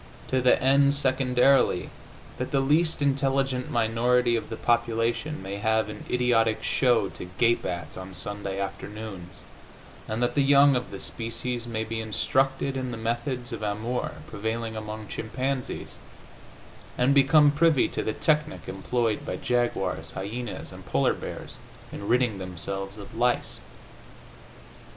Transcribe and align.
To 0.29 0.41
the 0.41 0.59
end, 0.59 0.95
secondarily, 0.95 1.91
that 2.39 2.49
the 2.49 2.59
least 2.59 3.03
intelligent 3.03 3.69
minority 3.69 4.35
of 4.35 4.49
the 4.49 4.55
population 4.55 5.43
may 5.43 5.57
have 5.57 5.89
an 5.89 6.05
idiotic 6.09 6.63
show 6.63 7.07
to 7.09 7.25
gape 7.37 7.63
at 7.67 7.95
on 7.95 8.15
Sunday 8.15 8.59
afternoons, 8.59 9.41
and 10.07 10.23
that 10.23 10.33
the 10.33 10.41
young 10.41 10.75
of 10.75 10.89
the 10.89 10.97
species 10.97 11.67
may 11.67 11.83
be 11.83 12.01
instructed 12.01 12.75
in 12.75 12.89
the 12.89 12.97
methods 12.97 13.53
of 13.53 13.61
amour 13.61 14.13
prevailing 14.25 14.75
among 14.75 15.07
chimpanzees 15.07 15.93
and 16.97 17.13
become 17.13 17.51
privy 17.51 17.87
to 17.89 18.01
the 18.01 18.13
technic 18.13 18.61
employed 18.67 19.23
by 19.23 19.35
jaguars, 19.35 20.13
hyenas 20.13 20.71
and 20.71 20.83
polar 20.87 21.13
bears 21.13 21.57
in 21.91 22.07
ridding 22.07 22.39
themselves 22.39 22.97
of 22.97 23.13
lice. 23.13 23.61